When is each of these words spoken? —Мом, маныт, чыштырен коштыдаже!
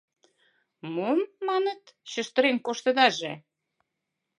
—Мом, 0.95 1.19
маныт, 1.47 1.81
чыштырен 2.11 2.57
коштыдаже! 2.65 3.33